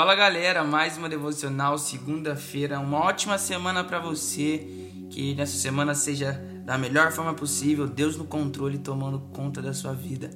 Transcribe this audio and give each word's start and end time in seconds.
Fala 0.00 0.14
galera, 0.14 0.64
mais 0.64 0.96
uma 0.96 1.10
devocional, 1.10 1.76
segunda-feira, 1.76 2.80
uma 2.80 3.00
ótima 3.00 3.36
semana 3.36 3.84
para 3.84 3.98
você, 3.98 4.66
que 5.10 5.34
nessa 5.34 5.58
semana 5.58 5.94
seja 5.94 6.42
da 6.64 6.78
melhor 6.78 7.12
forma 7.12 7.34
possível, 7.34 7.86
Deus 7.86 8.16
no 8.16 8.24
controle 8.24 8.78
tomando 8.78 9.20
conta 9.34 9.60
da 9.60 9.74
sua 9.74 9.92
vida. 9.92 10.30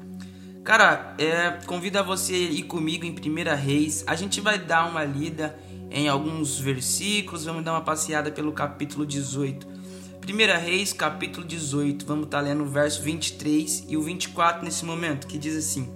Cara, 0.62 1.14
é, 1.16 1.53
convido 1.64 1.98
a 1.98 2.03
você 2.03 2.35
ir 2.35 2.64
comigo 2.64 3.06
em 3.06 3.12
1 3.12 3.56
Reis, 3.56 4.04
a 4.06 4.14
gente 4.14 4.38
vai 4.38 4.58
dar 4.58 4.87
uma 4.87 5.03
lida 5.03 5.58
em 5.90 6.10
alguns 6.10 6.58
versículos, 6.58 7.46
vamos 7.46 7.65
dar 7.65 7.72
uma 7.72 7.81
passeada 7.81 8.31
pelo 8.31 8.53
capítulo 8.53 9.06
18. 9.06 9.67
1 9.67 10.60
Reis, 10.62 10.92
capítulo 10.92 11.46
18, 11.46 12.04
vamos 12.04 12.26
estar 12.26 12.40
tá 12.40 12.44
lendo 12.44 12.65
o 12.65 12.69
verso 12.69 13.01
23 13.01 13.87
e 13.88 13.96
o 13.96 14.03
24 14.03 14.62
nesse 14.62 14.85
momento, 14.85 15.26
que 15.26 15.38
diz 15.38 15.56
assim: 15.56 15.90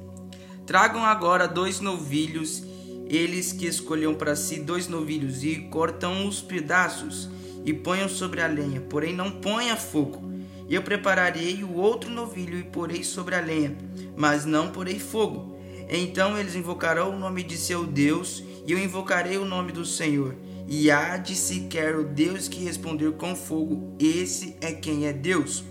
Tragam 0.64 1.04
agora 1.04 1.46
dois 1.46 1.80
novilhos 1.80 2.66
eles 3.08 3.52
que 3.52 3.66
escolham 3.66 4.14
para 4.14 4.36
si 4.36 4.60
dois 4.60 4.86
novilhos 4.86 5.42
e 5.42 5.56
cortam 5.70 6.26
os 6.26 6.42
pedaços 6.42 7.28
e 7.64 7.72
ponham 7.72 8.08
sobre 8.08 8.42
a 8.42 8.46
lenha, 8.46 8.80
porém 8.82 9.14
não 9.14 9.30
ponha 9.30 9.76
fogo. 9.76 10.28
E 10.68 10.74
eu 10.74 10.82
prepararei 10.82 11.64
o 11.64 11.74
outro 11.74 12.10
novilho 12.10 12.58
e 12.58 12.62
porei 12.62 13.02
sobre 13.02 13.34
a 13.34 13.40
lenha, 13.40 13.76
mas 14.14 14.44
não 14.44 14.70
porei 14.70 14.98
fogo. 14.98 15.58
Então 15.88 16.36
eles 16.36 16.54
invocarão 16.54 17.14
o 17.14 17.18
nome 17.18 17.42
de 17.42 17.56
seu 17.56 17.86
Deus, 17.86 18.44
e 18.66 18.72
eu 18.72 18.78
invocarei 18.78 19.38
o 19.38 19.46
nome 19.46 19.72
do 19.72 19.86
Senhor. 19.86 20.36
E 20.66 20.90
há 20.90 21.16
de 21.16 21.34
sequer 21.34 21.96
o 21.96 22.04
Deus 22.04 22.46
que 22.46 22.62
responder 22.62 23.12
com 23.12 23.34
fogo, 23.34 23.96
esse 23.98 24.54
é 24.60 24.70
quem 24.70 25.06
é 25.06 25.12
Deus. 25.14 25.64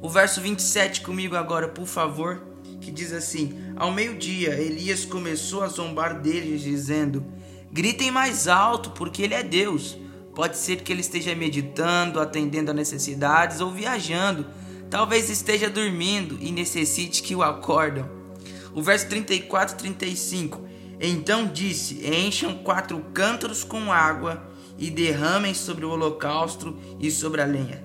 O 0.00 0.08
verso 0.08 0.40
27 0.40 1.02
comigo 1.02 1.36
agora, 1.36 1.68
por 1.68 1.86
favor 1.86 2.52
que 2.82 2.90
diz 2.90 3.12
assim: 3.12 3.54
Ao 3.82 3.90
meio-dia, 3.90 4.50
Elias 4.60 5.04
começou 5.04 5.60
a 5.64 5.66
zombar 5.66 6.20
deles, 6.20 6.62
dizendo: 6.62 7.26
Gritem 7.72 8.12
mais 8.12 8.46
alto, 8.46 8.90
porque 8.90 9.22
ele 9.22 9.34
é 9.34 9.42
Deus. 9.42 9.98
Pode 10.36 10.56
ser 10.56 10.82
que 10.82 10.92
ele 10.92 11.00
esteja 11.00 11.34
meditando, 11.34 12.20
atendendo 12.20 12.70
a 12.70 12.74
necessidades 12.74 13.60
ou 13.60 13.72
viajando. 13.72 14.46
Talvez 14.88 15.28
esteja 15.28 15.68
dormindo 15.68 16.38
e 16.40 16.52
necessite 16.52 17.24
que 17.24 17.34
o 17.34 17.42
acordem. 17.42 18.04
O 18.72 18.80
verso 18.80 19.08
34 19.08 19.74
e 19.74 19.78
35. 19.80 20.64
Então 21.00 21.48
disse: 21.48 22.06
Encham 22.06 22.58
quatro 22.58 23.04
cântaros 23.12 23.64
com 23.64 23.92
água 23.92 24.48
e 24.78 24.90
derramem 24.90 25.54
sobre 25.54 25.84
o 25.84 25.90
holocausto 25.90 26.78
e 27.00 27.10
sobre 27.10 27.42
a 27.42 27.46
lenha. 27.46 27.82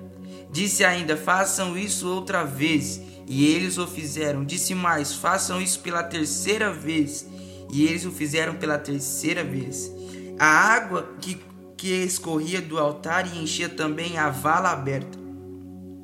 Disse 0.51 0.85
ainda: 0.85 1.17
Façam 1.17 1.75
isso 1.75 2.07
outra 2.07 2.43
vez 2.43 3.01
e 3.27 3.45
eles 3.45 3.77
o 3.77 3.85
fizeram. 3.85 4.45
Disse 4.45 4.73
mais: 4.73 5.13
façam 5.13 5.61
isso 5.61 5.81
pela 5.81 6.01
terceira 6.01 6.71
vez. 6.71 7.27
E 7.71 7.85
eles 7.85 8.05
o 8.05 8.11
fizeram 8.11 8.55
pela 8.55 8.77
terceira 8.77 9.43
vez. 9.43 9.91
A 10.39 10.45
água 10.45 11.13
que, 11.19 11.41
que 11.75 11.89
escorria 11.89 12.61
do 12.61 12.79
altar 12.79 13.27
e 13.27 13.43
enchia 13.43 13.67
também 13.67 14.17
a 14.17 14.29
vala 14.29 14.71
aberta. 14.71 15.17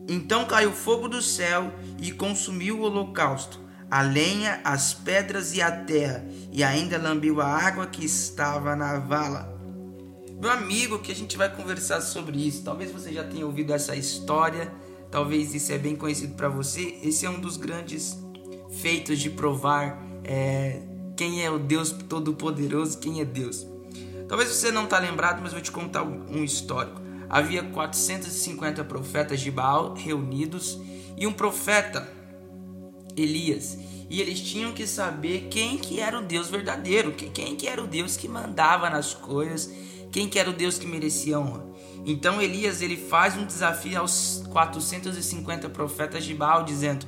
Então 0.09 0.45
caiu 0.45 0.73
fogo 0.73 1.07
do 1.07 1.21
céu 1.21 1.71
e 2.01 2.11
consumiu 2.11 2.79
o 2.79 2.81
holocausto, 2.81 3.61
a 3.89 4.01
lenha, 4.01 4.59
as 4.65 4.93
pedras 4.93 5.55
e 5.55 5.61
a 5.61 5.71
terra, 5.71 6.25
e 6.51 6.61
ainda 6.61 6.97
lambiu 6.97 7.39
a 7.39 7.47
água 7.47 7.87
que 7.87 8.03
estava 8.03 8.75
na 8.75 8.99
vala. 8.99 9.53
Meu 10.41 10.51
amigo, 10.51 10.99
que 10.99 11.09
a 11.09 11.15
gente 11.15 11.37
vai 11.37 11.49
conversar 11.49 12.01
sobre 12.01 12.45
isso. 12.45 12.65
Talvez 12.65 12.91
você 12.91 13.13
já 13.13 13.23
tenha 13.23 13.45
ouvido 13.45 13.71
essa 13.71 13.95
história 13.95 14.69
talvez 15.13 15.53
isso 15.53 15.71
é 15.71 15.77
bem 15.77 15.95
conhecido 15.95 16.33
para 16.33 16.49
você. 16.49 16.97
Esse 17.03 17.23
é 17.23 17.29
um 17.29 17.39
dos 17.39 17.55
grandes 17.55 18.17
feitos 18.81 19.19
de 19.19 19.29
provar 19.29 20.03
é, 20.23 20.81
quem 21.15 21.45
é 21.45 21.51
o 21.51 21.59
Deus 21.59 21.91
Todo-Poderoso, 21.91 22.97
quem 22.97 23.21
é 23.21 23.25
Deus. 23.25 23.63
Talvez 24.27 24.49
você 24.49 24.71
não 24.71 24.85
está 24.85 24.97
lembrado, 24.97 25.39
mas 25.43 25.51
vou 25.51 25.61
te 25.61 25.71
contar 25.71 26.01
um 26.01 26.43
histórico. 26.43 26.99
Havia 27.29 27.61
450 27.61 28.83
profetas 28.85 29.39
de 29.39 29.51
Baal 29.51 29.93
reunidos 29.93 30.79
e 31.15 31.27
um 31.27 31.31
profeta, 31.31 32.11
Elias. 33.15 33.77
E 34.09 34.19
eles 34.19 34.39
tinham 34.39 34.71
que 34.71 34.87
saber 34.87 35.47
quem 35.51 35.77
que 35.77 35.99
era 35.99 36.17
o 36.17 36.23
Deus 36.23 36.49
verdadeiro, 36.49 37.11
quem 37.11 37.55
que 37.55 37.67
era 37.67 37.83
o 37.83 37.85
Deus 37.85 38.17
que 38.17 38.27
mandava 38.27 38.89
nas 38.89 39.13
coisas, 39.13 39.71
quem 40.13 40.29
que 40.29 40.37
era 40.37 40.49
o 40.49 40.53
Deus 40.53 40.77
que 40.77 40.85
merecia 40.85 41.39
honra. 41.39 41.65
Então 42.05 42.39
Elias 42.39 42.81
ele 42.81 42.95
faz 42.95 43.35
um 43.35 43.45
desafio 43.45 43.99
aos 43.99 44.43
450 44.51 45.67
profetas 45.69 46.23
de 46.23 46.35
Baal 46.35 46.63
dizendo: 46.63 47.05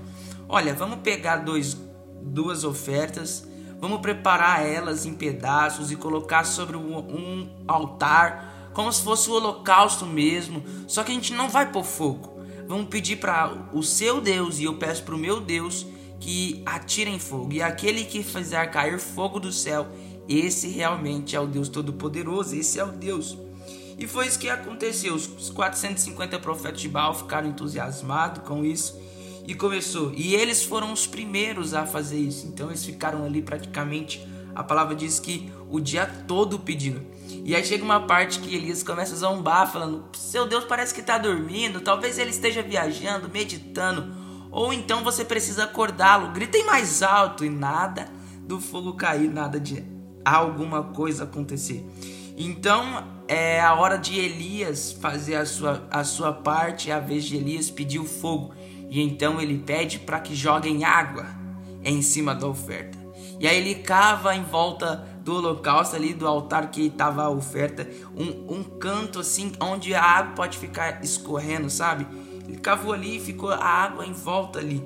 "Olha, 0.50 0.74
vamos 0.74 1.00
pegar 1.00 1.38
dois, 1.38 1.78
duas 2.22 2.64
ofertas, 2.64 3.48
vamos 3.80 4.02
preparar 4.02 4.66
elas 4.66 5.06
em 5.06 5.14
pedaços 5.14 5.92
e 5.92 5.96
colocar 5.96 6.46
sobre 6.46 6.76
um 6.76 7.48
altar, 7.68 8.72
como 8.74 8.92
se 8.92 9.04
fosse 9.04 9.30
o 9.30 9.34
holocausto 9.34 10.06
mesmo, 10.06 10.64
só 10.88 11.04
que 11.04 11.12
a 11.12 11.16
gente 11.16 11.34
não 11.34 11.48
vai 11.48 11.72
pôr 11.72 11.84
fogo. 11.84 12.40
Vamos 12.68 12.88
pedir 12.88 13.18
para 13.18 13.70
o 13.72 13.84
seu 13.84 14.20
Deus 14.20 14.58
e 14.58 14.64
eu 14.64 14.78
peço 14.78 15.04
para 15.04 15.14
o 15.14 15.20
meu 15.20 15.40
Deus 15.40 15.86
que 16.20 16.64
atirem 16.66 17.20
fogo. 17.20 17.54
E 17.54 17.62
aquele 17.62 18.04
que 18.04 18.24
fizer 18.24 18.66
cair 18.72 18.98
fogo 19.00 19.40
do 19.40 19.52
céu, 19.52 19.88
esse 20.28 20.68
realmente 20.68 21.36
é 21.36 21.40
o 21.40 21.48
Deus 21.48 21.70
Todo-Poderoso, 21.70 22.56
esse 22.56 22.80
é 22.80 22.84
o 22.84 22.92
Deus 22.92 23.38
e 23.98 24.08
foi 24.08 24.28
isso 24.28 24.40
que 24.40 24.50
aconteceu. 24.50 25.16
Os 25.16 25.50
450 25.50 26.40
profetas 26.40 26.82
de 26.82 26.90
Baal 26.90 27.14
ficaram 27.14 27.48
entusiasmados 27.48 28.44
com 28.44 28.64
isso 28.66 29.00
e 29.48 29.56
começou. 29.56 30.12
E 30.16 30.36
eles 30.36 30.64
foram 30.64 30.92
os 30.92 31.08
primeiros 31.08 31.74
a 31.74 31.86
fazer 31.86 32.20
isso. 32.20 32.48
Então 32.48 32.68
eles 32.68 32.84
ficaram 32.84 33.24
ali 33.24 33.42
praticamente. 33.42 34.26
A 34.54 34.64
palavra 34.64 34.96
diz 34.96 35.20
que 35.20 35.52
o 35.70 35.80
dia 35.80 36.06
todo 36.28 36.60
pedindo. 36.60 37.02
E 37.44 37.56
aí 37.56 37.64
chega 37.64 37.84
uma 37.84 38.02
parte 38.02 38.40
que 38.40 38.56
Elias 38.56 38.84
começa 38.84 39.14
a 39.14 39.18
zombar, 39.18 39.72
falando: 39.72 40.06
Seu 40.14 40.48
Deus 40.48 40.64
parece 40.64 40.94
que 40.94 41.02
está 41.02 41.18
dormindo, 41.18 41.82
talvez 41.82 42.18
ele 42.18 42.30
esteja 42.30 42.62
viajando, 42.62 43.30
meditando, 43.30 44.14
ou 44.52 44.72
então 44.72 45.04
você 45.04 45.26
precisa 45.26 45.66
acordá-lo. 45.66 46.32
Gritem 46.32 46.66
mais 46.66 47.04
alto 47.04 47.44
e 47.44 47.50
nada 47.50 48.08
do 48.40 48.62
fogo 48.62 48.94
cair, 48.94 49.30
nada 49.30 49.60
de 49.60 49.95
alguma 50.34 50.84
coisa 50.84 51.24
acontecer. 51.24 51.86
Então 52.38 53.08
é 53.28 53.62
a 53.62 53.74
hora 53.76 53.98
de 53.98 54.20
Elias 54.20 54.92
fazer 54.92 55.36
a 55.36 55.46
sua, 55.46 55.88
a 55.90 56.04
sua 56.04 56.34
parte, 56.34 56.92
é 56.92 56.94
a 56.94 57.00
vez 57.00 57.24
de 57.24 57.38
Elias 57.38 57.70
pedir 57.70 58.00
o 58.00 58.06
fogo. 58.06 58.54
E 58.90 59.02
então 59.02 59.40
ele 59.40 59.58
pede 59.58 60.00
para 60.00 60.20
que 60.20 60.36
joguem 60.36 60.84
água 60.84 61.28
em 61.84 62.02
cima 62.02 62.36
da 62.36 62.48
oferta. 62.48 62.98
E 63.40 63.48
aí 63.48 63.58
ele 63.58 63.76
cava 63.76 64.36
em 64.36 64.44
volta 64.44 65.08
do 65.22 65.36
holocausto 65.36 65.96
ali, 65.96 66.14
do 66.14 66.28
altar 66.28 66.70
que 66.70 66.88
estava 66.88 67.24
a 67.24 67.30
oferta, 67.30 67.88
um, 68.16 68.58
um 68.58 68.64
canto 68.64 69.20
assim 69.20 69.52
onde 69.60 69.94
a 69.94 70.02
água 70.02 70.34
pode 70.36 70.58
ficar 70.58 71.04
escorrendo, 71.04 71.70
sabe? 71.70 72.08
Ele 72.48 72.58
cavou 72.58 72.94
ali 72.94 73.18
e 73.18 73.20
ficou 73.20 73.50
a 73.50 73.66
água 73.66 74.06
em 74.06 74.14
volta 74.14 74.60
ali. 74.60 74.84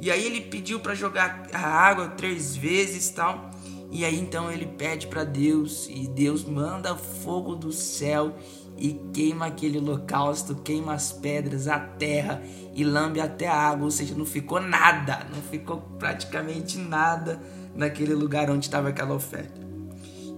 E 0.00 0.10
aí 0.10 0.24
ele 0.24 0.40
pediu 0.40 0.80
para 0.80 0.94
jogar 0.94 1.46
a 1.52 1.66
água 1.66 2.08
três 2.08 2.56
vezes 2.56 3.10
tal. 3.10 3.50
E 3.94 4.04
aí 4.04 4.18
então 4.18 4.50
ele 4.50 4.66
pede 4.66 5.06
para 5.06 5.22
Deus 5.22 5.88
e 5.88 6.08
Deus 6.08 6.44
manda 6.44 6.96
fogo 6.96 7.54
do 7.54 7.72
céu 7.72 8.36
e 8.76 8.92
queima 9.12 9.46
aquele 9.46 9.78
holocausto, 9.78 10.56
queima 10.56 10.92
as 10.92 11.12
pedras, 11.12 11.68
a 11.68 11.78
terra 11.78 12.42
e 12.74 12.82
lambe 12.82 13.20
até 13.20 13.46
a 13.46 13.54
água, 13.54 13.84
ou 13.84 13.92
seja, 13.92 14.12
não 14.16 14.26
ficou 14.26 14.60
nada, 14.60 15.24
não 15.32 15.40
ficou 15.40 15.76
praticamente 15.96 16.76
nada 16.76 17.40
naquele 17.72 18.14
lugar 18.14 18.50
onde 18.50 18.66
estava 18.66 18.88
aquela 18.88 19.14
oferta. 19.14 19.60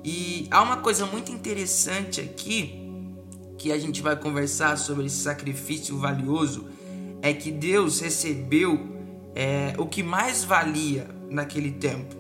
E 0.05 0.47
há 0.51 0.61
uma 0.61 0.77
coisa 0.77 1.07
muito 1.07 1.33
interessante 1.33 2.21
aqui 2.21 2.87
que 3.57 3.73
a 3.73 3.79
gente 3.79 4.03
vai 4.03 4.17
conversar 4.17 4.77
sobre 4.77 5.07
esse 5.07 5.23
sacrifício 5.23 5.97
valioso 5.97 6.67
é 7.23 7.33
que 7.33 7.51
Deus 7.51 8.01
recebeu 8.01 8.79
é, 9.35 9.73
o 9.79 9.87
que 9.87 10.03
mais 10.03 10.45
valia 10.45 11.09
naquele 11.31 11.71
tempo. 11.71 12.15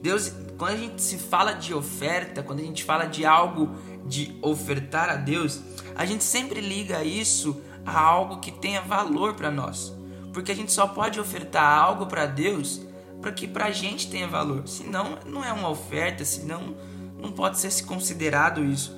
Deus 0.00 0.32
quando 0.56 0.72
a 0.72 0.76
gente 0.76 1.02
se 1.02 1.18
fala 1.18 1.52
de 1.52 1.74
oferta, 1.74 2.42
quando 2.42 2.60
a 2.60 2.64
gente 2.64 2.82
fala 2.82 3.04
de 3.04 3.24
algo 3.24 3.74
de 4.06 4.36
ofertar 4.40 5.10
a 5.10 5.16
Deus, 5.16 5.60
a 5.94 6.04
gente 6.06 6.24
sempre 6.24 6.60
liga 6.60 7.04
isso 7.04 7.60
a 7.84 7.98
algo 7.98 8.38
que 8.38 8.50
tenha 8.50 8.80
valor 8.80 9.34
para 9.34 9.50
nós. 9.50 9.94
Porque 10.32 10.52
a 10.52 10.54
gente 10.54 10.72
só 10.72 10.86
pode 10.86 11.20
ofertar 11.20 11.78
algo 11.78 12.06
para 12.06 12.26
Deus 12.26 12.80
para 13.20 13.32
que 13.32 13.46
para 13.46 13.66
a 13.66 13.70
gente 13.70 14.10
tenha 14.10 14.26
valor. 14.26 14.66
Senão, 14.68 15.18
não 15.26 15.44
é 15.44 15.52
uma 15.52 15.68
oferta, 15.68 16.24
senão 16.24 16.76
não 17.18 17.32
pode 17.32 17.58
ser 17.58 17.84
considerado 17.84 18.64
isso. 18.64 18.96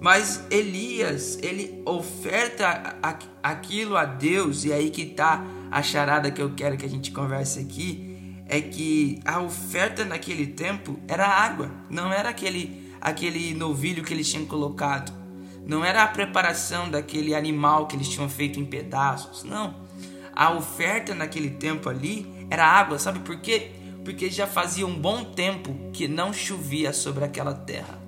Mas 0.00 0.44
Elias, 0.50 1.38
ele 1.42 1.82
oferta 1.84 2.96
aquilo 3.42 3.96
a 3.96 4.04
Deus, 4.04 4.64
e 4.64 4.72
aí 4.72 4.90
que 4.90 5.02
está 5.02 5.44
a 5.70 5.82
charada 5.82 6.30
que 6.30 6.40
eu 6.40 6.52
quero 6.54 6.76
que 6.76 6.84
a 6.84 6.88
gente 6.88 7.10
converse 7.10 7.58
aqui 7.58 8.15
é 8.48 8.60
que 8.60 9.20
a 9.24 9.40
oferta 9.40 10.04
naquele 10.04 10.46
tempo 10.46 10.98
era 11.08 11.26
água, 11.26 11.70
não 11.90 12.12
era 12.12 12.28
aquele, 12.28 12.92
aquele 13.00 13.54
novilho 13.54 14.04
que 14.04 14.14
eles 14.14 14.30
tinham 14.30 14.46
colocado, 14.46 15.12
não 15.66 15.84
era 15.84 16.02
a 16.02 16.08
preparação 16.08 16.88
daquele 16.88 17.34
animal 17.34 17.86
que 17.86 17.96
eles 17.96 18.08
tinham 18.08 18.28
feito 18.28 18.60
em 18.60 18.64
pedaços, 18.64 19.42
não. 19.42 19.74
A 20.32 20.52
oferta 20.52 21.14
naquele 21.14 21.50
tempo 21.50 21.88
ali 21.88 22.46
era 22.48 22.64
água, 22.64 22.98
sabe 22.98 23.18
por 23.20 23.40
quê? 23.40 23.72
Porque 24.04 24.30
já 24.30 24.46
fazia 24.46 24.86
um 24.86 24.94
bom 24.94 25.24
tempo 25.24 25.74
que 25.92 26.06
não 26.06 26.32
chovia 26.32 26.92
sobre 26.92 27.24
aquela 27.24 27.52
terra. 27.52 28.06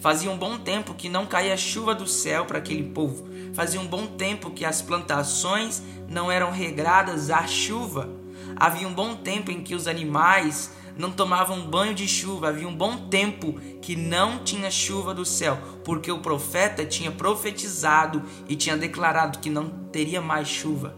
Fazia 0.00 0.30
um 0.30 0.36
bom 0.36 0.58
tempo 0.58 0.94
que 0.94 1.08
não 1.08 1.24
caía 1.24 1.56
chuva 1.56 1.94
do 1.94 2.08
céu 2.08 2.44
para 2.44 2.58
aquele 2.58 2.82
povo. 2.82 3.28
Fazia 3.54 3.80
um 3.80 3.86
bom 3.86 4.04
tempo 4.04 4.50
que 4.50 4.64
as 4.64 4.82
plantações 4.82 5.80
não 6.08 6.30
eram 6.30 6.50
regradas 6.50 7.30
à 7.30 7.46
chuva. 7.46 8.10
Havia 8.56 8.86
um 8.86 8.94
bom 8.94 9.16
tempo 9.16 9.50
em 9.50 9.62
que 9.62 9.74
os 9.74 9.86
animais 9.86 10.70
não 10.96 11.10
tomavam 11.10 11.66
banho 11.66 11.94
de 11.94 12.06
chuva. 12.06 12.48
Havia 12.48 12.68
um 12.68 12.74
bom 12.74 13.08
tempo 13.08 13.54
que 13.80 13.96
não 13.96 14.44
tinha 14.44 14.70
chuva 14.70 15.14
do 15.14 15.24
céu, 15.24 15.58
porque 15.84 16.10
o 16.10 16.20
profeta 16.20 16.84
tinha 16.84 17.10
profetizado 17.10 18.22
e 18.48 18.56
tinha 18.56 18.76
declarado 18.76 19.38
que 19.38 19.50
não 19.50 19.68
teria 19.90 20.20
mais 20.20 20.48
chuva 20.48 20.96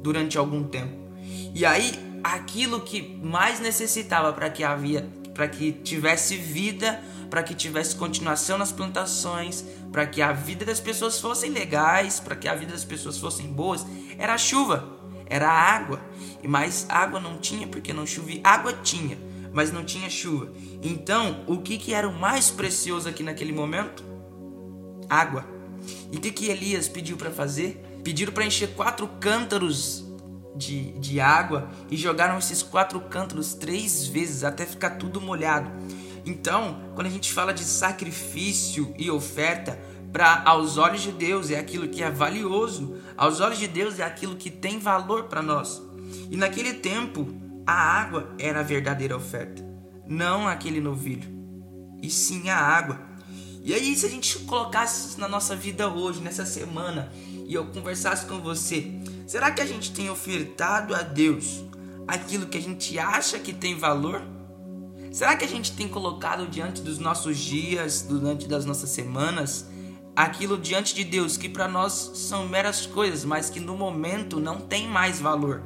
durante 0.00 0.38
algum 0.38 0.64
tempo. 0.64 0.94
E 1.54 1.64
aí, 1.64 1.92
aquilo 2.22 2.80
que 2.80 3.18
mais 3.22 3.60
necessitava 3.60 4.32
para 4.32 4.50
que 4.50 4.62
havia, 4.62 5.08
para 5.34 5.48
que 5.48 5.72
tivesse 5.72 6.36
vida, 6.36 7.00
para 7.28 7.42
que 7.42 7.54
tivesse 7.54 7.94
continuação 7.94 8.58
nas 8.58 8.72
plantações, 8.72 9.64
para 9.92 10.06
que 10.06 10.20
a 10.20 10.32
vida 10.32 10.64
das 10.64 10.80
pessoas 10.80 11.20
fossem 11.20 11.50
legais, 11.50 12.18
para 12.18 12.36
que 12.36 12.48
a 12.48 12.54
vida 12.54 12.72
das 12.72 12.84
pessoas 12.84 13.18
fossem 13.18 13.46
boas, 13.46 13.86
era 14.18 14.34
a 14.34 14.38
chuva, 14.38 14.99
era 15.30 15.48
água. 15.48 16.00
E 16.42 16.48
mais 16.48 16.84
água 16.88 17.20
não 17.20 17.38
tinha 17.38 17.66
porque 17.66 17.92
não 17.92 18.06
chovia. 18.06 18.40
Água 18.44 18.74
tinha, 18.82 19.16
mas 19.52 19.72
não 19.72 19.84
tinha 19.84 20.10
chuva. 20.10 20.52
Então, 20.82 21.44
o 21.46 21.58
que, 21.58 21.78
que 21.78 21.94
era 21.94 22.08
o 22.08 22.12
mais 22.12 22.50
precioso 22.50 23.08
aqui 23.08 23.22
naquele 23.22 23.52
momento? 23.52 24.04
Água. 25.08 25.46
E 26.12 26.16
o 26.16 26.20
que, 26.20 26.32
que 26.32 26.48
Elias 26.48 26.88
pediu 26.88 27.16
para 27.16 27.30
fazer? 27.30 27.82
Pediram 28.02 28.32
para 28.32 28.44
encher 28.44 28.74
quatro 28.74 29.06
cântaros 29.20 30.04
de, 30.54 30.92
de 30.98 31.20
água 31.20 31.70
e 31.90 31.96
jogaram 31.96 32.38
esses 32.38 32.62
quatro 32.62 33.00
cântaros 33.00 33.54
três 33.54 34.06
vezes 34.06 34.44
até 34.44 34.66
ficar 34.66 34.90
tudo 34.90 35.20
molhado. 35.20 35.70
Então, 36.26 36.80
quando 36.94 37.06
a 37.06 37.10
gente 37.10 37.32
fala 37.32 37.52
de 37.52 37.64
sacrifício 37.64 38.94
e 38.98 39.10
oferta, 39.10 39.78
para 40.12 40.42
aos 40.44 40.76
olhos 40.76 41.02
de 41.02 41.12
Deus 41.12 41.50
é 41.50 41.58
aquilo 41.58 41.88
que 41.88 42.02
é 42.02 42.10
valioso, 42.10 42.96
aos 43.16 43.40
olhos 43.40 43.58
de 43.58 43.68
Deus 43.68 43.98
é 43.98 44.02
aquilo 44.02 44.36
que 44.36 44.50
tem 44.50 44.78
valor 44.78 45.24
para 45.24 45.42
nós. 45.42 45.82
E 46.30 46.36
naquele 46.36 46.74
tempo, 46.74 47.28
a 47.66 47.72
água 47.72 48.34
era 48.38 48.60
a 48.60 48.64
verdadeira 48.64 49.16
oferta, 49.16 49.64
não 50.06 50.48
aquele 50.48 50.80
novilho, 50.80 51.28
e 52.02 52.10
sim 52.10 52.48
a 52.48 52.58
água. 52.58 53.00
E 53.62 53.74
aí, 53.74 53.94
se 53.94 54.06
a 54.06 54.08
gente 54.08 54.38
colocasse 54.40 55.08
isso 55.08 55.20
na 55.20 55.28
nossa 55.28 55.54
vida 55.54 55.88
hoje, 55.88 56.20
nessa 56.20 56.46
semana, 56.46 57.12
e 57.46 57.54
eu 57.54 57.66
conversasse 57.66 58.26
com 58.26 58.40
você, 58.40 58.90
será 59.26 59.50
que 59.50 59.60
a 59.60 59.66
gente 59.66 59.92
tem 59.92 60.08
ofertado 60.08 60.94
a 60.94 61.02
Deus 61.02 61.62
aquilo 62.08 62.46
que 62.46 62.56
a 62.56 62.62
gente 62.62 62.98
acha 62.98 63.38
que 63.38 63.52
tem 63.52 63.76
valor? 63.76 64.22
Será 65.12 65.36
que 65.36 65.44
a 65.44 65.48
gente 65.48 65.72
tem 65.72 65.86
colocado 65.88 66.46
diante 66.46 66.80
dos 66.80 66.98
nossos 66.98 67.36
dias, 67.38 68.06
diante 68.08 68.48
das 68.48 68.64
nossas 68.64 68.90
semanas, 68.90 69.66
aquilo 70.14 70.58
diante 70.58 70.94
de 70.94 71.04
Deus 71.04 71.36
que 71.36 71.48
para 71.48 71.68
nós 71.68 72.12
são 72.14 72.48
meras 72.48 72.86
coisas, 72.86 73.24
mas 73.24 73.50
que 73.50 73.60
no 73.60 73.76
momento 73.76 74.38
não 74.38 74.60
tem 74.60 74.86
mais 74.86 75.20
valor? 75.20 75.62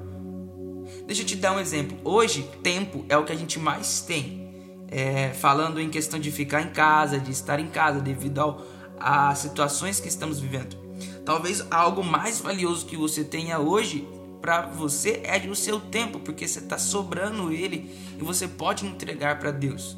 Deixa 1.06 1.22
eu 1.22 1.26
te 1.26 1.36
dar 1.36 1.52
um 1.52 1.60
exemplo. 1.60 1.98
Hoje, 2.04 2.48
tempo 2.62 3.04
é 3.08 3.16
o 3.16 3.24
que 3.24 3.32
a 3.32 3.36
gente 3.36 3.58
mais 3.58 4.00
tem. 4.00 4.44
É, 4.88 5.32
falando 5.32 5.80
em 5.80 5.90
questão 5.90 6.20
de 6.20 6.30
ficar 6.30 6.62
em 6.62 6.70
casa, 6.70 7.18
de 7.18 7.32
estar 7.32 7.58
em 7.58 7.66
casa, 7.66 8.00
devido 8.00 8.38
ao, 8.38 8.62
a 8.98 9.34
situações 9.34 9.98
que 9.98 10.08
estamos 10.08 10.38
vivendo. 10.38 10.76
Talvez 11.24 11.66
algo 11.70 12.04
mais 12.04 12.40
valioso 12.40 12.86
que 12.86 12.96
você 12.96 13.24
tenha 13.24 13.58
hoje 13.58 14.06
para 14.40 14.66
você 14.66 15.22
é 15.24 15.38
o 15.48 15.54
seu 15.54 15.80
tempo, 15.80 16.20
porque 16.20 16.46
você 16.46 16.58
está 16.58 16.76
sobrando 16.76 17.50
ele 17.50 17.90
e 18.18 18.22
você 18.22 18.46
pode 18.46 18.86
entregar 18.86 19.38
para 19.38 19.50
Deus. 19.50 19.96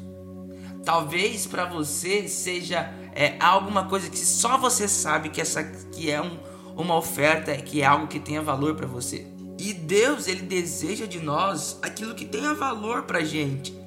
Talvez 0.87 1.45
para 1.45 1.65
você 1.65 2.29
seja 2.29 2.89
é, 3.13 3.35
alguma 3.41 3.89
coisa 3.89 4.09
que 4.09 4.17
só 4.17 4.57
você 4.57 4.87
sabe 4.87 5.27
que 5.27 5.41
essa 5.41 5.61
que 5.61 6.09
é 6.09 6.21
um, 6.21 6.39
uma 6.77 6.95
oferta, 6.95 7.53
que 7.57 7.81
é 7.81 7.85
algo 7.85 8.07
que 8.07 8.21
tenha 8.21 8.41
valor 8.41 8.73
para 8.73 8.87
você. 8.87 9.27
E 9.59 9.73
Deus, 9.73 10.29
ele 10.29 10.43
deseja 10.43 11.05
de 11.05 11.19
nós 11.19 11.77
aquilo 11.81 12.15
que 12.15 12.23
tenha 12.23 12.53
valor 12.53 13.03
pra 13.03 13.19
gente. 13.19 13.77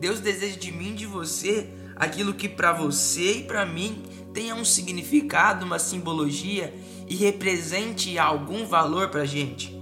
Deus 0.00 0.18
deseja 0.18 0.56
de 0.56 0.72
mim, 0.72 0.96
de 0.96 1.06
você, 1.06 1.70
aquilo 1.94 2.34
que 2.34 2.48
para 2.48 2.72
você 2.72 3.34
e 3.34 3.44
para 3.44 3.64
mim 3.64 4.02
tenha 4.34 4.56
um 4.56 4.64
significado, 4.64 5.64
uma 5.64 5.78
simbologia 5.78 6.74
e 7.06 7.14
represente 7.14 8.18
algum 8.18 8.66
valor 8.66 9.10
pra 9.10 9.24
gente. 9.24 9.77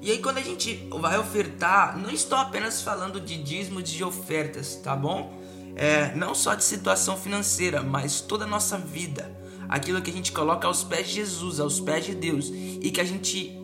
E 0.00 0.10
aí 0.10 0.18
quando 0.18 0.38
a 0.38 0.42
gente 0.42 0.88
vai 0.90 1.18
ofertar, 1.18 1.98
não 1.98 2.10
estou 2.10 2.38
apenas 2.38 2.82
falando 2.82 3.20
de 3.20 3.42
dízimos 3.42 3.84
de 3.84 4.02
ofertas, 4.04 4.76
tá 4.76 4.94
bom? 4.94 5.38
É, 5.76 6.14
não 6.14 6.34
só 6.34 6.54
de 6.54 6.64
situação 6.64 7.16
financeira, 7.16 7.82
mas 7.82 8.20
toda 8.20 8.44
a 8.44 8.48
nossa 8.48 8.78
vida. 8.78 9.36
Aquilo 9.68 10.00
que 10.00 10.10
a 10.10 10.14
gente 10.14 10.32
coloca 10.32 10.66
aos 10.66 10.82
pés 10.82 11.08
de 11.08 11.14
Jesus, 11.14 11.60
aos 11.60 11.78
pés 11.78 12.06
de 12.06 12.14
Deus. 12.14 12.48
E 12.48 12.90
que 12.90 13.00
a 13.00 13.04
gente 13.04 13.58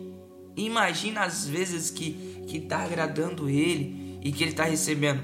Imagina 0.55 1.23
as 1.23 1.45
vezes 1.45 1.89
que 1.91 2.33
que 2.47 2.57
está 2.57 2.83
agradando 2.83 3.49
Ele 3.49 4.19
e 4.21 4.31
que 4.31 4.43
Ele 4.43 4.51
está 4.51 4.63
recebendo. 4.63 5.23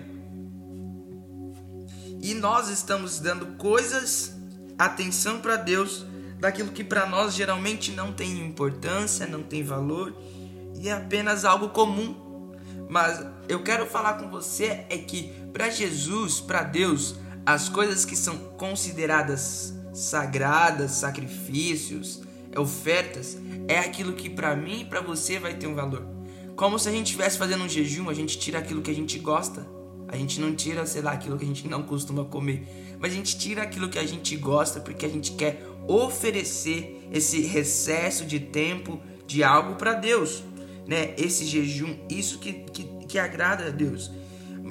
E 2.22 2.34
nós 2.34 2.68
estamos 2.68 3.19
dando 3.19 3.58
coisas, 3.58 4.36
atenção 4.78 5.40
para 5.40 5.56
Deus, 5.56 6.06
daquilo 6.40 6.72
que 6.72 6.84
para 6.84 7.06
nós 7.06 7.36
geralmente 7.36 7.92
não 7.92 8.12
tem 8.12 8.40
importância, 8.46 9.28
não 9.28 9.44
tem 9.44 9.63
valor 9.63 10.16
e 10.81 10.89
é 10.89 10.94
apenas 10.94 11.45
algo 11.45 11.69
comum. 11.69 12.16
Mas 12.89 13.24
eu 13.48 13.62
quero 13.62 13.86
falar 13.86 14.16
com 14.16 14.30
você 14.30 14.86
é 14.89 14.98
que 14.98 15.31
para 15.54 15.69
Jesus, 15.69 16.42
para 16.42 16.63
Deus, 16.63 17.16
as 17.45 17.69
coisas 17.69 18.04
que 18.04 18.16
são 18.16 18.36
consideradas 18.57 19.74
sagradas, 19.94 20.92
sacrifícios, 20.92 22.22
ofertas, 22.57 23.38
é 23.68 23.78
aquilo 23.80 24.13
que 24.13 24.30
para 24.30 24.56
mim 24.56 24.81
e 24.81 24.86
para 24.86 25.01
você 25.01 25.39
vai 25.39 25.54
ter 25.54 25.68
um 25.68 25.75
valor. 25.75 26.06
Como 26.56 26.80
se 26.80 26.89
a 26.89 26.92
gente 26.92 27.07
estivesse 27.07 27.38
fazendo 27.38 27.63
um 27.63 27.69
jejum, 27.69 28.10
a 28.10 28.13
gente 28.13 28.38
tira 28.38 28.60
aquilo 28.60 28.81
que 28.81 28.92
a 28.92 28.95
gente 28.95 29.19
gosta. 29.19 29.66
A 30.07 30.18
gente 30.18 30.42
não 30.42 30.54
tira, 30.54 30.86
sei 30.86 31.01
lá, 31.01 31.12
aquilo 31.12 31.38
que 31.38 31.45
a 31.45 31.48
gente 31.48 31.68
não 31.68 31.84
costuma 31.84 32.25
comer. 32.25 32.98
Mas 33.00 33.13
a 33.13 33.16
gente 33.16 33.38
tira 33.38 33.62
aquilo 33.62 33.88
que 33.88 33.98
a 33.98 34.06
gente 34.06 34.36
gosta 34.36 34.80
porque 34.80 35.06
a 35.06 35.10
gente 35.10 35.31
quer 35.31 35.66
oferecer 35.88 37.07
esse 37.12 37.42
recesso 37.42 38.25
de 38.25 38.39
tempo 38.39 39.00
de 39.25 39.44
algo 39.44 39.75
para 39.75 39.94
Deus. 39.94 40.44
Né? 40.88 41.13
Esse 41.18 41.45
jejum, 41.45 41.98
isso 42.10 42.39
que, 42.39 42.54
que, 42.54 42.83
que 43.07 43.19
agrada 43.19 43.68
a 43.68 43.69
Deus. 43.69 44.12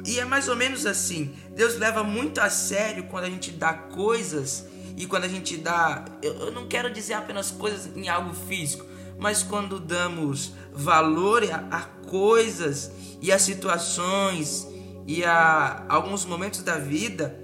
E 0.05 0.19
é 0.19 0.25
mais 0.25 0.49
ou 0.49 0.57
menos 0.57 0.87
assim. 0.87 1.35
Deus 1.55 1.77
leva 1.77 2.03
muito 2.03 2.41
a 2.41 2.49
sério 2.49 3.05
quando 3.05 3.25
a 3.25 3.31
gente 3.31 3.51
dá 3.51 3.73
coisas 3.73 4.67
e 4.97 5.07
quando 5.07 5.25
a 5.25 5.29
gente 5.29 5.57
dá, 5.57 6.05
eu, 6.23 6.35
eu 6.35 6.51
não 6.53 6.67
quero 6.67 6.93
dizer 6.93 7.15
apenas 7.15 7.51
coisas 7.51 7.91
em 7.97 8.09
algo 8.09 8.35
físico, 8.35 8.85
mas 9.19 9.43
quando 9.43 9.79
damos 9.79 10.53
valor 10.73 11.43
a, 11.45 11.67
a 11.71 11.83
coisas 12.09 12.91
e 13.21 13.31
a 13.33 13.39
situações 13.39 14.67
e 15.07 15.25
a 15.25 15.85
alguns 15.89 16.25
momentos 16.25 16.63
da 16.63 16.79
vida, 16.79 17.39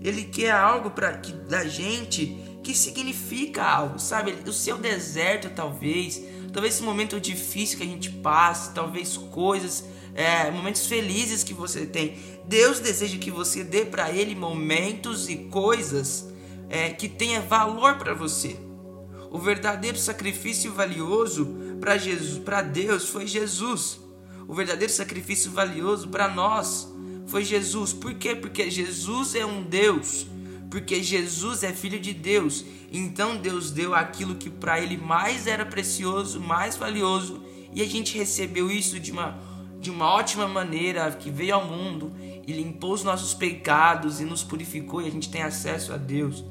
ele 0.00 0.24
quer 0.24 0.52
algo 0.52 0.90
para 0.90 1.12
que 1.18 1.32
da 1.32 1.66
gente 1.66 2.38
que 2.62 2.74
significa 2.74 3.64
algo, 3.64 3.98
sabe? 3.98 4.36
O 4.46 4.52
seu 4.52 4.76
deserto 4.76 5.50
talvez, 5.50 6.22
talvez 6.52 6.74
esse 6.74 6.82
momento 6.82 7.20
difícil 7.20 7.78
que 7.78 7.84
a 7.84 7.86
gente 7.86 8.10
passa, 8.10 8.72
talvez 8.72 9.16
coisas, 9.16 9.84
é, 10.14 10.50
momentos 10.50 10.86
felizes 10.86 11.44
que 11.44 11.54
você 11.54 11.86
tem. 11.86 12.16
Deus 12.46 12.80
deseja 12.80 13.18
que 13.18 13.30
você 13.30 13.62
dê 13.62 13.84
para 13.84 14.10
ele 14.10 14.34
momentos 14.34 15.28
e 15.28 15.36
coisas 15.36 16.28
é, 16.68 16.90
que 16.90 17.08
tenha 17.08 17.40
valor 17.40 17.96
para 17.96 18.14
você. 18.14 18.56
O 19.30 19.38
verdadeiro 19.38 19.96
sacrifício 19.96 20.72
valioso 20.72 21.46
para 21.80 21.96
Jesus, 21.96 22.38
para 22.38 22.62
Deus 22.62 23.08
foi 23.08 23.26
Jesus. 23.26 24.00
O 24.48 24.54
verdadeiro 24.54 24.92
sacrifício 24.92 25.50
valioso 25.52 26.08
para 26.08 26.28
nós 26.28 26.88
foi 27.26 27.44
Jesus. 27.44 27.92
Por 27.92 28.14
quê? 28.14 28.34
Porque 28.34 28.68
Jesus 28.68 29.36
é 29.36 29.46
um 29.46 29.62
Deus. 29.62 30.26
Porque 30.70 31.02
Jesus 31.02 31.62
é 31.64 31.72
filho 31.72 31.98
de 31.98 32.14
Deus. 32.14 32.64
Então 32.92 33.36
Deus 33.36 33.70
deu 33.70 33.94
aquilo 33.94 34.36
que 34.36 34.48
para 34.48 34.80
ele 34.80 34.96
mais 34.96 35.46
era 35.46 35.66
precioso, 35.66 36.40
mais 36.40 36.76
valioso, 36.76 37.42
e 37.74 37.82
a 37.82 37.86
gente 37.86 38.16
recebeu 38.16 38.70
isso 38.70 38.98
de 38.98 39.12
uma 39.12 39.38
de 39.80 39.90
uma 39.90 40.12
ótima 40.12 40.46
maneira, 40.46 41.10
que 41.12 41.30
veio 41.30 41.54
ao 41.54 41.64
mundo 41.64 42.12
e 42.46 42.52
limpou 42.52 42.92
os 42.92 43.02
nossos 43.02 43.32
pecados 43.32 44.20
e 44.20 44.24
nos 44.24 44.44
purificou 44.44 45.00
e 45.00 45.08
a 45.08 45.10
gente 45.10 45.30
tem 45.30 45.42
acesso 45.42 45.94
a 45.94 45.96
Deus. 45.96 46.44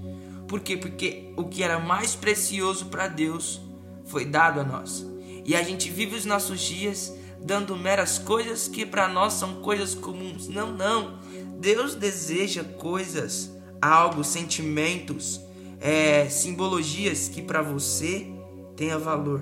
Por 0.48 0.60
quê? 0.62 0.76
Porque 0.76 1.32
o 1.38 1.44
que 1.44 1.62
era 1.62 1.78
mais 1.80 2.16
precioso 2.16 2.88
para 2.88 3.08
Deus 3.08 3.62
foi 4.06 4.26
dado 4.26 4.60
a 4.60 4.64
nós. 4.64 5.06
E 5.46 5.56
a 5.56 5.62
gente 5.62 5.92
vive 5.92 6.16
os 6.16 6.26
nossos 6.26 6.60
dias 6.60 7.14
dando 7.40 7.76
meras 7.76 8.18
coisas 8.18 8.68
que 8.68 8.84
para 8.84 9.08
nós 9.08 9.34
são 9.34 9.62
coisas 9.62 9.94
comuns. 9.94 10.48
Não, 10.48 10.72
não. 10.72 11.20
Deus 11.60 11.94
deseja 11.94 12.64
coisas, 12.64 13.52
algo, 13.82 14.24
sentimentos, 14.24 15.42
é, 15.80 16.28
simbologias 16.30 17.30
que 17.30 17.42
para 17.42 17.62
você 17.62 18.28
tenha 18.76 18.98
valor. 18.98 19.42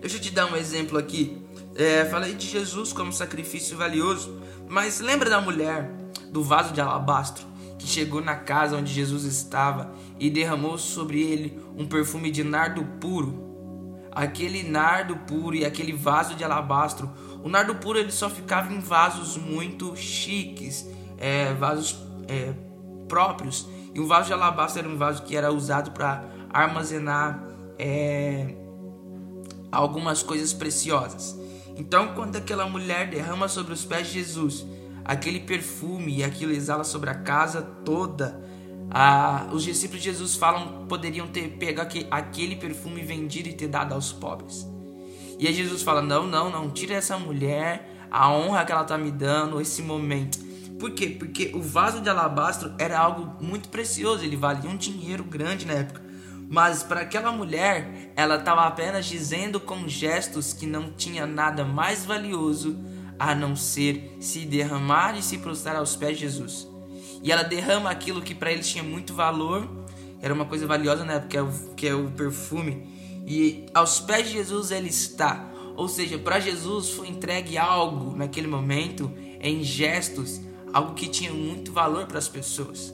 Deixa 0.00 0.16
eu 0.16 0.20
te 0.20 0.30
dar 0.30 0.52
um 0.52 0.56
exemplo 0.56 0.98
aqui. 0.98 1.42
É, 1.74 2.04
falei 2.04 2.34
de 2.34 2.46
Jesus 2.46 2.92
como 2.92 3.12
sacrifício 3.12 3.76
valioso, 3.76 4.40
mas 4.68 5.00
lembra 5.00 5.28
da 5.28 5.40
mulher 5.40 5.90
do 6.30 6.42
vaso 6.42 6.72
de 6.72 6.80
alabastro 6.80 7.54
que 7.78 7.86
chegou 7.86 8.22
na 8.22 8.34
casa 8.34 8.76
onde 8.76 8.92
Jesus 8.92 9.24
estava 9.24 9.92
e 10.18 10.30
derramou 10.30 10.78
sobre 10.78 11.20
ele 11.20 11.60
um 11.76 11.86
perfume 11.86 12.30
de 12.30 12.42
nardo 12.42 12.84
puro? 13.00 13.42
Aquele 14.10 14.62
nardo 14.62 15.16
puro 15.16 15.56
e 15.56 15.64
aquele 15.64 15.92
vaso 15.92 16.34
de 16.34 16.44
alabastro. 16.44 17.10
O 17.42 17.48
nardo 17.48 17.74
puro 17.74 17.98
ele 17.98 18.12
só 18.12 18.30
ficava 18.30 18.72
em 18.72 18.78
vasos 18.78 19.36
muito 19.36 19.94
chiques, 19.96 20.88
é, 21.18 21.52
vasos 21.52 21.96
é, 22.28 22.54
próprios. 23.08 23.66
E 23.94 24.00
o 24.00 24.06
vaso 24.06 24.28
de 24.28 24.32
alabastro 24.32 24.80
era 24.80 24.88
um 24.88 24.96
vaso 24.96 25.22
que 25.22 25.36
era 25.36 25.52
usado 25.52 25.92
para 25.92 26.24
armazenar 26.52 27.42
é, 27.78 28.54
algumas 29.70 30.22
coisas 30.22 30.52
preciosas. 30.52 31.38
Então, 31.76 32.14
quando 32.14 32.36
aquela 32.36 32.66
mulher 32.66 33.08
derrama 33.08 33.48
sobre 33.48 33.72
os 33.72 33.84
pés 33.84 34.08
de 34.08 34.14
Jesus 34.14 34.64
aquele 35.04 35.40
perfume 35.40 36.18
e 36.18 36.24
aquilo 36.24 36.52
exala 36.52 36.82
sobre 36.82 37.10
a 37.10 37.14
casa 37.14 37.60
toda, 37.60 38.40
ah, 38.90 39.48
os 39.52 39.62
discípulos 39.62 40.02
de 40.02 40.10
Jesus 40.10 40.36
falam 40.36 40.86
poderiam 40.86 41.26
ter 41.26 41.48
pego 41.58 41.80
aquele 42.10 42.56
perfume 42.56 43.02
vendido 43.02 43.48
e 43.48 43.52
ter 43.52 43.68
dado 43.68 43.92
aos 43.92 44.12
pobres. 44.12 44.66
E 45.38 45.46
aí 45.46 45.52
Jesus 45.52 45.82
fala: 45.82 46.00
Não, 46.00 46.26
não, 46.26 46.50
não, 46.50 46.70
tira 46.70 46.94
essa 46.94 47.18
mulher, 47.18 48.06
a 48.10 48.30
honra 48.30 48.64
que 48.64 48.72
ela 48.72 48.82
está 48.82 48.96
me 48.96 49.10
dando, 49.10 49.60
esse 49.60 49.82
momento. 49.82 50.38
Por 50.78 50.90
quê? 50.90 51.08
Porque 51.08 51.52
o 51.54 51.62
vaso 51.62 52.00
de 52.00 52.08
alabastro 52.08 52.74
era 52.78 52.98
algo 52.98 53.42
muito 53.42 53.68
precioso, 53.68 54.24
ele 54.24 54.36
valia 54.36 54.68
um 54.68 54.76
dinheiro 54.76 55.24
grande 55.24 55.66
na 55.66 55.74
época. 55.74 56.02
Mas 56.48 56.82
para 56.82 57.00
aquela 57.00 57.32
mulher, 57.32 58.12
ela 58.16 58.36
estava 58.36 58.62
apenas 58.62 59.06
dizendo 59.06 59.58
com 59.58 59.88
gestos 59.88 60.52
que 60.52 60.66
não 60.66 60.92
tinha 60.92 61.26
nada 61.26 61.64
mais 61.64 62.04
valioso 62.04 62.76
a 63.18 63.34
não 63.34 63.56
ser 63.56 64.16
se 64.20 64.40
derramar 64.40 65.16
e 65.16 65.22
se 65.22 65.38
prostrar 65.38 65.76
aos 65.76 65.96
pés 65.96 66.18
de 66.18 66.24
Jesus. 66.24 66.68
E 67.22 67.32
ela 67.32 67.42
derrama 67.42 67.90
aquilo 67.90 68.20
que 68.20 68.34
para 68.34 68.52
eles 68.52 68.68
tinha 68.68 68.84
muito 68.84 69.14
valor, 69.14 69.68
era 70.20 70.34
uma 70.34 70.44
coisa 70.44 70.66
valiosa 70.66 71.04
na 71.04 71.14
época, 71.14 71.38
é 71.38 71.42
o, 71.42 71.50
que 71.74 71.86
é 71.86 71.94
o 71.94 72.10
perfume. 72.10 72.86
E 73.26 73.66
aos 73.72 74.00
pés 74.00 74.26
de 74.26 74.34
Jesus 74.34 74.70
ele 74.70 74.88
está. 74.88 75.50
Ou 75.76 75.88
seja, 75.88 76.18
para 76.18 76.38
Jesus 76.38 76.90
foi 76.90 77.08
entregue 77.08 77.56
algo 77.56 78.16
naquele 78.16 78.46
momento, 78.46 79.10
em 79.40 79.62
gestos, 79.64 80.40
algo 80.74 80.94
que 80.94 81.06
tinha 81.06 81.32
muito 81.32 81.72
valor 81.72 82.06
para 82.06 82.18
as 82.18 82.26
pessoas. 82.26 82.92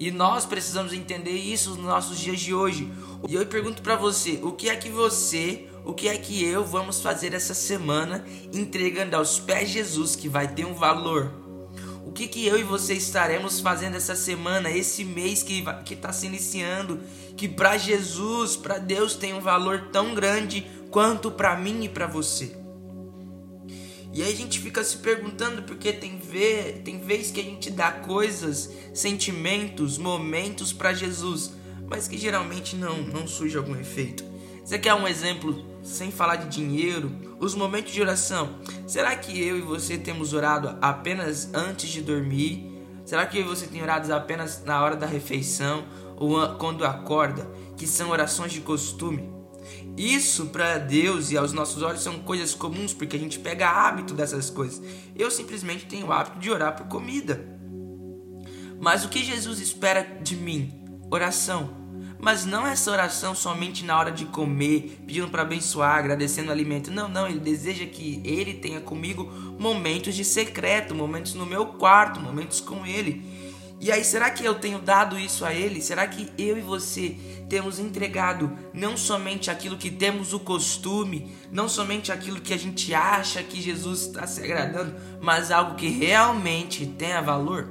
E 0.00 0.10
nós 0.10 0.46
precisamos 0.46 0.94
entender 0.94 1.30
isso 1.30 1.70
nos 1.70 1.84
nossos 1.84 2.18
dias 2.18 2.40
de 2.40 2.54
hoje. 2.54 2.90
E 3.28 3.34
eu 3.34 3.46
pergunto 3.46 3.82
para 3.82 3.94
você, 3.94 4.40
o 4.42 4.52
que 4.52 4.70
é 4.70 4.74
que 4.74 4.88
você, 4.88 5.68
o 5.84 5.92
que 5.92 6.08
é 6.08 6.16
que 6.16 6.42
eu 6.42 6.64
vamos 6.64 7.02
fazer 7.02 7.34
essa 7.34 7.52
semana 7.52 8.24
entregando 8.52 9.14
aos 9.14 9.38
pés 9.38 9.68
de 9.68 9.74
Jesus 9.74 10.16
que 10.16 10.28
vai 10.28 10.48
ter 10.48 10.64
um 10.64 10.74
valor? 10.74 11.30
O 12.04 12.10
que 12.10 12.26
que 12.26 12.46
eu 12.46 12.58
e 12.58 12.62
você 12.62 12.94
estaremos 12.94 13.60
fazendo 13.60 13.94
essa 13.94 14.16
semana, 14.16 14.70
esse 14.70 15.04
mês 15.04 15.42
que 15.42 15.62
que 15.84 15.94
está 15.94 16.12
se 16.12 16.26
iniciando, 16.26 16.98
que 17.36 17.46
para 17.46 17.76
Jesus, 17.76 18.56
para 18.56 18.78
Deus 18.78 19.14
tem 19.14 19.34
um 19.34 19.40
valor 19.40 19.90
tão 19.92 20.14
grande 20.14 20.66
quanto 20.90 21.30
para 21.30 21.56
mim 21.56 21.84
e 21.84 21.88
para 21.88 22.06
você? 22.06 22.61
E 24.12 24.22
aí 24.22 24.30
a 24.30 24.36
gente 24.36 24.60
fica 24.60 24.84
se 24.84 24.98
perguntando 24.98 25.62
porque 25.62 25.92
tem 25.92 26.18
vez, 26.18 26.82
tem 26.84 26.98
vez 26.98 27.30
que 27.30 27.40
a 27.40 27.42
gente 27.42 27.70
dá 27.70 27.90
coisas, 27.90 28.70
sentimentos, 28.92 29.96
momentos 29.96 30.70
para 30.72 30.92
Jesus, 30.92 31.52
mas 31.88 32.06
que 32.06 32.18
geralmente 32.18 32.76
não 32.76 33.02
não 33.02 33.26
surge 33.26 33.56
algum 33.56 33.74
efeito. 33.74 34.22
Você 34.62 34.78
quer 34.78 34.94
um 34.94 35.08
exemplo 35.08 35.64
sem 35.82 36.10
falar 36.10 36.36
de 36.36 36.48
dinheiro? 36.48 37.10
Os 37.40 37.54
momentos 37.54 37.92
de 37.92 38.00
oração. 38.00 38.60
Será 38.86 39.16
que 39.16 39.40
eu 39.40 39.56
e 39.56 39.62
você 39.62 39.98
temos 39.98 40.32
orado 40.32 40.76
apenas 40.80 41.52
antes 41.54 41.90
de 41.90 42.02
dormir? 42.02 42.70
Será 43.04 43.26
que 43.26 43.42
você 43.42 43.66
tem 43.66 43.82
orado 43.82 44.12
apenas 44.14 44.62
na 44.64 44.80
hora 44.82 44.94
da 44.94 45.06
refeição 45.06 45.84
ou 46.16 46.54
quando 46.56 46.84
acorda, 46.84 47.50
que 47.76 47.86
são 47.86 48.10
orações 48.10 48.52
de 48.52 48.60
costume? 48.60 49.41
Isso 49.96 50.46
para 50.46 50.78
Deus 50.78 51.30
e 51.30 51.36
aos 51.36 51.52
nossos 51.52 51.82
olhos 51.82 52.02
são 52.02 52.18
coisas 52.20 52.54
comuns 52.54 52.94
porque 52.94 53.16
a 53.16 53.18
gente 53.18 53.38
pega 53.38 53.68
hábito 53.68 54.14
dessas 54.14 54.48
coisas. 54.48 54.82
Eu 55.14 55.30
simplesmente 55.30 55.86
tenho 55.86 56.06
o 56.06 56.12
hábito 56.12 56.38
de 56.38 56.50
orar 56.50 56.74
por 56.74 56.86
comida. 56.86 57.44
Mas 58.80 59.04
o 59.04 59.08
que 59.08 59.22
Jesus 59.22 59.60
espera 59.60 60.02
de 60.22 60.34
mim? 60.34 60.72
Oração. 61.10 61.82
Mas 62.18 62.44
não 62.44 62.66
essa 62.66 62.90
oração 62.90 63.34
somente 63.34 63.84
na 63.84 63.98
hora 63.98 64.12
de 64.12 64.24
comer, 64.26 65.02
pedindo 65.06 65.28
para 65.28 65.42
abençoar, 65.42 65.98
agradecendo 65.98 66.48
o 66.48 66.52
alimento. 66.52 66.90
Não, 66.90 67.08
não, 67.08 67.26
ele 67.26 67.40
deseja 67.40 67.84
que 67.84 68.20
ele 68.24 68.54
tenha 68.54 68.80
comigo 68.80 69.24
momentos 69.58 70.14
de 70.14 70.24
secreto, 70.24 70.94
momentos 70.94 71.34
no 71.34 71.44
meu 71.44 71.66
quarto, 71.66 72.20
momentos 72.20 72.60
com 72.60 72.86
ele. 72.86 73.24
E 73.82 73.90
aí, 73.90 74.04
será 74.04 74.30
que 74.30 74.44
eu 74.44 74.54
tenho 74.54 74.78
dado 74.78 75.18
isso 75.18 75.44
a 75.44 75.52
ele? 75.52 75.82
Será 75.82 76.06
que 76.06 76.32
eu 76.38 76.56
e 76.56 76.60
você 76.60 77.16
temos 77.48 77.80
entregado 77.80 78.56
não 78.72 78.96
somente 78.96 79.50
aquilo 79.50 79.76
que 79.76 79.90
temos 79.90 80.32
o 80.32 80.38
costume, 80.38 81.34
não 81.50 81.68
somente 81.68 82.12
aquilo 82.12 82.40
que 82.40 82.54
a 82.54 82.56
gente 82.56 82.94
acha 82.94 83.42
que 83.42 83.60
Jesus 83.60 84.02
está 84.02 84.24
se 84.24 84.40
agradando, 84.40 84.94
mas 85.20 85.50
algo 85.50 85.74
que 85.74 85.88
realmente 85.88 86.86
tenha 86.86 87.20
valor? 87.20 87.66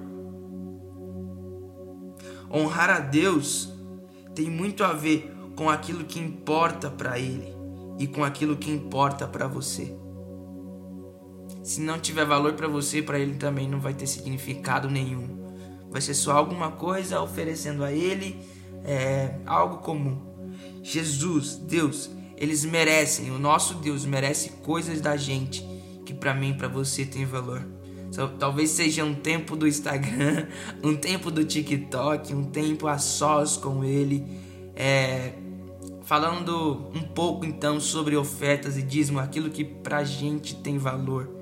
Honrar 2.54 2.90
a 2.90 3.00
Deus 3.00 3.72
tem 4.36 4.50
muito 4.50 4.84
a 4.84 4.92
ver 4.92 5.34
com 5.56 5.70
aquilo 5.70 6.04
que 6.04 6.20
importa 6.20 6.90
para 6.90 7.18
Ele 7.18 7.56
e 7.98 8.06
com 8.06 8.22
aquilo 8.22 8.58
que 8.58 8.70
importa 8.70 9.26
para 9.26 9.48
você. 9.48 9.96
Se 11.64 11.80
não 11.80 11.98
tiver 11.98 12.26
valor 12.26 12.52
para 12.52 12.68
você, 12.68 13.02
para 13.02 13.18
Ele 13.18 13.36
também 13.36 13.70
não 13.70 13.80
vai 13.80 13.94
ter 13.94 14.08
significado 14.08 14.90
nenhum. 14.90 15.41
Vai 15.92 16.02
ser 16.02 16.14
só 16.14 16.32
alguma 16.32 16.72
coisa 16.72 17.22
oferecendo 17.22 17.84
a 17.84 17.92
Ele 17.92 18.40
é, 18.86 19.36
algo 19.46 19.78
comum. 19.80 20.18
Jesus, 20.82 21.58
Deus, 21.58 22.10
eles 22.38 22.64
merecem, 22.64 23.30
o 23.30 23.38
nosso 23.38 23.76
Deus 23.76 24.06
merece 24.06 24.52
coisas 24.64 25.02
da 25.02 25.18
gente 25.18 25.64
que 26.06 26.14
para 26.14 26.34
mim, 26.34 26.54
para 26.54 26.68
você 26.68 27.06
tem 27.06 27.26
valor. 27.26 27.64
Talvez 28.40 28.72
seja 28.72 29.06
um 29.06 29.14
tempo 29.14 29.56
do 29.56 29.68
Instagram, 29.68 30.48
um 30.84 30.96
tempo 30.96 31.30
do 31.30 31.44
TikTok, 31.44 32.34
um 32.34 32.46
tempo 32.46 32.88
a 32.88 32.98
sós 32.98 33.56
com 33.58 33.84
Ele. 33.84 34.26
É, 34.76 35.34
falando 36.04 36.90
um 36.96 37.02
pouco 37.02 37.46
então 37.46 37.80
sobre 37.80 38.16
ofertas 38.16 38.78
e 38.78 38.82
dízimo, 38.82 39.20
aquilo 39.20 39.50
que 39.50 39.64
pra 39.64 40.04
gente 40.04 40.56
tem 40.56 40.78
valor 40.78 41.41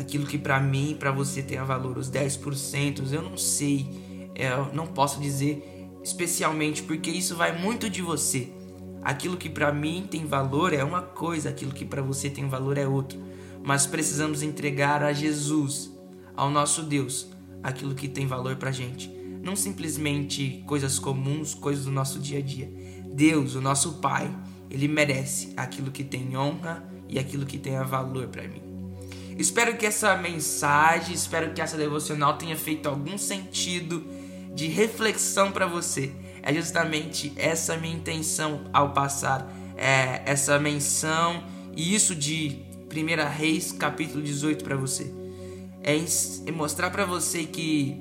aquilo 0.00 0.26
que 0.26 0.38
para 0.38 0.58
mim 0.58 0.92
e 0.92 0.94
para 0.94 1.12
você 1.12 1.42
tenha 1.42 1.64
valor, 1.64 1.98
os 1.98 2.10
10%, 2.10 3.12
eu 3.12 3.22
não 3.22 3.36
sei, 3.36 4.30
é, 4.34 4.52
eu 4.52 4.72
não 4.72 4.86
posso 4.86 5.20
dizer 5.20 5.80
especialmente 6.02 6.82
porque 6.82 7.10
isso 7.10 7.36
vai 7.36 7.56
muito 7.56 7.90
de 7.90 8.02
você. 8.02 8.48
Aquilo 9.02 9.36
que 9.36 9.48
para 9.48 9.72
mim 9.72 10.06
tem 10.10 10.26
valor 10.26 10.72
é 10.72 10.82
uma 10.82 11.02
coisa, 11.02 11.48
aquilo 11.48 11.72
que 11.72 11.84
para 11.84 12.02
você 12.02 12.28
tem 12.28 12.48
valor 12.48 12.76
é 12.76 12.86
outro. 12.86 13.18
Mas 13.62 13.86
precisamos 13.86 14.42
entregar 14.42 15.02
a 15.02 15.12
Jesus, 15.12 15.90
ao 16.34 16.50
nosso 16.50 16.82
Deus, 16.82 17.28
aquilo 17.62 17.94
que 17.94 18.08
tem 18.08 18.26
valor 18.26 18.56
pra 18.56 18.72
gente. 18.72 19.08
Não 19.42 19.56
simplesmente 19.56 20.62
coisas 20.66 20.98
comuns, 20.98 21.54
coisas 21.54 21.84
do 21.84 21.90
nosso 21.90 22.18
dia 22.18 22.38
a 22.38 22.42
dia. 22.42 22.70
Deus, 23.12 23.54
o 23.54 23.60
nosso 23.60 23.94
Pai, 23.94 24.34
ele 24.70 24.86
merece 24.86 25.52
aquilo 25.56 25.90
que 25.90 26.04
tem 26.04 26.36
honra 26.36 26.86
e 27.08 27.18
aquilo 27.18 27.46
que 27.46 27.58
tenha 27.58 27.82
valor 27.82 28.28
para 28.28 28.46
mim. 28.46 28.69
Espero 29.38 29.76
que 29.76 29.86
essa 29.86 30.16
mensagem, 30.16 31.14
espero 31.14 31.52
que 31.52 31.60
essa 31.60 31.76
devocional 31.76 32.36
tenha 32.36 32.56
feito 32.56 32.88
algum 32.88 33.16
sentido 33.16 34.04
de 34.54 34.66
reflexão 34.66 35.50
para 35.52 35.66
você. 35.66 36.12
É 36.42 36.52
justamente 36.52 37.32
essa 37.36 37.76
minha 37.76 37.94
intenção 37.94 38.64
ao 38.72 38.92
passar 38.92 39.50
é, 39.76 40.22
essa 40.26 40.58
menção 40.58 41.42
e 41.74 41.94
isso 41.94 42.14
de 42.14 42.62
1 42.90 43.28
Reis 43.30 43.72
capítulo 43.72 44.22
18 44.22 44.64
para 44.64 44.76
você. 44.76 45.12
É, 45.82 45.96
é 45.96 46.52
mostrar 46.52 46.90
para 46.90 47.06
você 47.06 47.44
que 47.44 47.96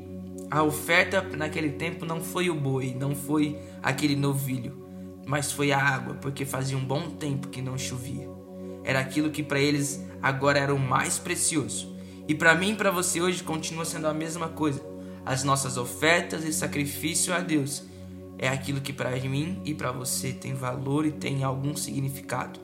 a 0.52 0.64
oferta 0.64 1.22
naquele 1.22 1.70
tempo 1.70 2.06
não 2.06 2.22
foi 2.22 2.50
o 2.50 2.56
boi, 2.56 2.96
não 3.00 3.16
foi 3.16 3.58
aquele 3.82 4.16
novilho, 4.16 4.86
mas 5.26 5.52
foi 5.52 5.72
a 5.72 5.80
água, 5.80 6.16
porque 6.16 6.44
fazia 6.44 6.78
um 6.78 6.84
bom 6.84 7.12
tempo 7.12 7.48
que 7.50 7.62
não 7.62 7.78
chovia. 7.78 8.28
Era 8.84 9.00
aquilo 9.00 9.30
que 9.30 9.44
para 9.44 9.60
eles 9.60 10.04
agora 10.22 10.60
era 10.60 10.74
o 10.74 10.80
mais 10.80 11.18
precioso. 11.18 11.96
E 12.28 12.36
para 12.36 12.56
mim 12.56 12.72
e 12.72 12.76
para 12.76 12.92
você 12.92 13.22
hoje 13.22 13.44
continua 13.44 13.86
sendo 13.86 14.08
a 14.08 14.14
mesma 14.14 14.50
coisa. 14.50 14.82
As 15.26 15.44
nossas 15.44 15.78
ofertas 15.78 16.44
e 16.44 16.54
sacrifício 16.54 17.34
a 17.34 17.40
Deus 17.40 17.84
é 18.38 18.48
aquilo 18.48 18.80
que 18.80 18.94
para 18.94 19.12
mim 19.12 19.62
e 19.66 19.74
para 19.74 19.92
você 19.92 20.32
tem 20.32 20.54
valor 20.54 21.06
e 21.06 21.12
tem 21.12 21.44
algum 21.44 21.76
significado, 21.76 22.60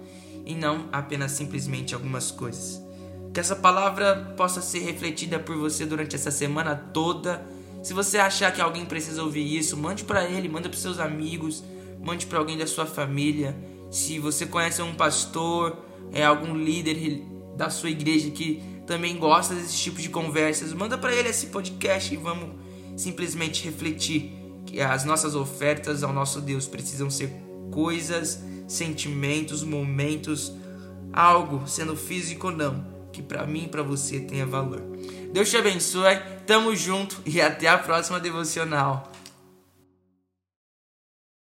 e 0.46 0.56
não 0.56 0.88
apenas 0.92 1.34
simplesmente 1.34 1.94
algumas 1.94 2.32
coisas. 2.32 2.82
Que 3.34 3.42
essa 3.42 3.58
palavra 3.58 4.34
possa 4.38 4.62
ser 4.62 4.80
refletida 4.80 5.38
por 5.38 5.58
você 5.58 5.86
durante 5.86 6.16
essa 6.16 6.32
semana 6.32 6.76
toda. 6.76 7.46
Se 7.84 7.94
você 7.94 8.18
achar 8.18 8.54
que 8.54 8.62
alguém 8.62 8.86
precisa 8.86 9.22
ouvir 9.22 9.58
isso, 9.58 9.76
mande 9.76 10.06
para 10.06 10.24
ele, 10.24 10.48
manda 10.48 10.70
para 10.70 10.80
seus 10.80 10.98
amigos, 10.98 11.62
mande 12.02 12.26
para 12.26 12.40
alguém 12.40 12.58
da 12.58 12.66
sua 12.66 12.86
família. 12.86 13.54
Se 13.92 14.18
você 14.18 14.46
conhece 14.46 14.82
um 14.82 14.96
pastor, 14.96 15.78
é 16.16 16.24
algum 16.24 16.56
líder 16.56 17.22
da 17.56 17.70
sua 17.70 17.92
igreja 17.92 18.32
que 18.32 18.64
também 18.88 19.18
gosta 19.18 19.54
desse 19.54 19.78
tipo 19.78 20.02
de 20.02 20.10
conversas, 20.10 20.74
manda 20.74 20.98
para 20.98 21.14
ele 21.14 21.30
esse 21.30 21.48
podcast 21.48 22.14
e 22.14 22.18
vamos 22.18 22.50
simplesmente 22.96 23.66
refletir 23.66 24.32
que 24.66 24.80
as 24.80 25.04
nossas 25.04 25.36
ofertas 25.36 26.04
ao 26.04 26.14
nosso 26.14 26.40
Deus 26.40 26.68
precisam 26.68 27.10
ser 27.10 27.30
coisas, 27.72 28.42
sentimentos, 28.68 29.64
momentos, 29.64 30.54
algo, 31.12 31.68
sendo 31.68 31.96
físico 31.96 32.48
ou 32.48 32.54
não, 32.56 32.86
que 33.12 33.22
para 33.22 33.46
mim 33.46 33.66
e 33.66 33.68
para 33.68 33.84
você 33.84 34.20
tenha 34.20 34.46
valor. 34.46 34.82
Deus 35.34 35.50
te 35.50 35.58
abençoe, 35.58 36.18
tamo 36.48 36.76
junto 36.76 37.22
e 37.26 37.42
até 37.42 37.68
a 37.68 37.78
próxima 37.78 38.20
devocional. 38.20 39.12